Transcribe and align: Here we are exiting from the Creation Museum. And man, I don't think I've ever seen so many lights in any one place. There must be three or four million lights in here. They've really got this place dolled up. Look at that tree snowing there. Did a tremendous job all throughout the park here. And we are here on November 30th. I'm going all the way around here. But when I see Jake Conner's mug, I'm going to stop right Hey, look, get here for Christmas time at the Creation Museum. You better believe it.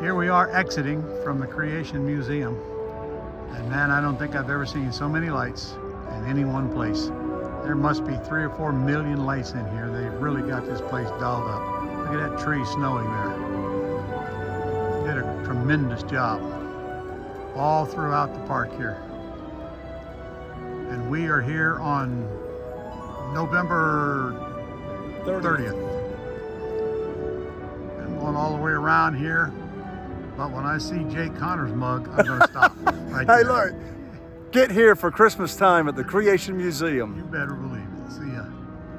Here 0.00 0.14
we 0.14 0.30
are 0.30 0.50
exiting 0.56 1.02
from 1.22 1.38
the 1.40 1.46
Creation 1.46 2.06
Museum. 2.06 2.58
And 3.52 3.68
man, 3.68 3.90
I 3.90 4.00
don't 4.00 4.16
think 4.16 4.34
I've 4.34 4.48
ever 4.48 4.64
seen 4.64 4.90
so 4.90 5.06
many 5.06 5.28
lights 5.28 5.74
in 6.16 6.24
any 6.24 6.46
one 6.46 6.72
place. 6.72 7.08
There 7.64 7.74
must 7.74 8.06
be 8.06 8.16
three 8.26 8.44
or 8.44 8.48
four 8.48 8.72
million 8.72 9.26
lights 9.26 9.52
in 9.52 9.70
here. 9.72 9.90
They've 9.90 10.18
really 10.18 10.40
got 10.40 10.64
this 10.64 10.80
place 10.80 11.06
dolled 11.20 11.50
up. 11.50 11.82
Look 11.82 12.14
at 12.14 12.30
that 12.30 12.38
tree 12.42 12.64
snowing 12.64 13.04
there. 13.12 13.36
Did 15.06 15.18
a 15.18 15.44
tremendous 15.44 16.02
job 16.04 16.40
all 17.54 17.84
throughout 17.84 18.32
the 18.32 18.40
park 18.46 18.74
here. 18.78 19.02
And 20.88 21.10
we 21.10 21.26
are 21.26 21.42
here 21.42 21.78
on 21.78 22.22
November 23.34 24.32
30th. 25.26 25.76
I'm 28.00 28.18
going 28.18 28.34
all 28.34 28.56
the 28.56 28.62
way 28.62 28.72
around 28.72 29.16
here. 29.16 29.52
But 30.40 30.52
when 30.52 30.64
I 30.64 30.78
see 30.78 31.04
Jake 31.04 31.36
Conner's 31.36 31.74
mug, 31.74 32.08
I'm 32.16 32.24
going 32.24 32.40
to 32.40 32.48
stop 32.48 32.74
right 33.10 33.26
Hey, 33.26 33.44
look, 33.44 33.74
get 34.52 34.70
here 34.70 34.96
for 34.96 35.10
Christmas 35.10 35.54
time 35.54 35.86
at 35.86 35.96
the 35.96 36.02
Creation 36.02 36.56
Museum. 36.56 37.14
You 37.14 37.24
better 37.24 37.52
believe 37.52 37.82
it. 37.82 37.90